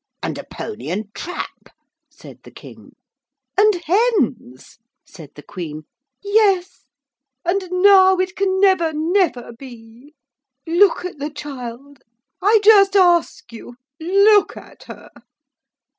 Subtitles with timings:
[0.23, 1.69] 'And a pony and trap,'
[2.09, 2.95] said the King.
[3.55, 5.83] 'And hens,' said the Queen,
[6.23, 6.87] 'yes.
[7.45, 10.15] And now it can never, never be.
[10.65, 11.99] Look at the child!
[12.41, 13.75] I just ask you!
[13.99, 15.11] Look at her!'